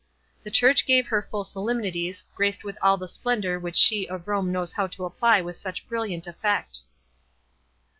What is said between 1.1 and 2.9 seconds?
full solemnities, graced with